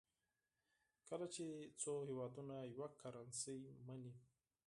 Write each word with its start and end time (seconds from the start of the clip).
کله 1.09 1.25
چې 1.35 1.45
څو 1.81 1.91
هېوادونه 2.09 2.55
یوه 2.75 2.87
کرنسي 3.01 3.59
مني. 3.85 4.13